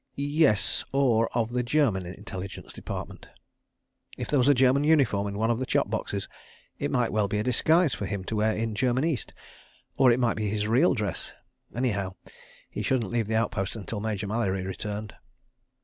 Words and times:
Yes, 0.15 0.83
or 0.91 1.29
of 1.37 1.49
the 1.49 1.61
German 1.61 2.07
Intelligence 2.07 2.73
Department. 2.73 3.27
If 4.17 4.29
there 4.29 4.39
was 4.39 4.47
a 4.47 4.55
German 4.55 4.83
uniform 4.83 5.27
in 5.27 5.37
one 5.37 5.51
of 5.51 5.59
the 5.59 5.65
chop 5.67 5.91
boxes, 5.91 6.27
it 6.79 6.89
might 6.89 7.11
well 7.11 7.27
be 7.27 7.37
a 7.37 7.43
disguise 7.43 7.93
for 7.93 8.07
him 8.07 8.23
to 8.23 8.35
wear 8.37 8.51
in 8.57 8.73
German 8.73 9.03
East. 9.03 9.31
Or 9.97 10.11
it 10.11 10.19
might 10.19 10.37
be 10.37 10.49
his 10.49 10.67
real 10.67 10.95
dress. 10.95 11.33
Anyhow—he 11.75 12.81
shouldn't 12.81 13.11
leave 13.11 13.27
the 13.27 13.35
outpost 13.35 13.75
until 13.75 13.99
Major 13.99 14.25
Mallery 14.25 14.63
returned. 14.65 15.13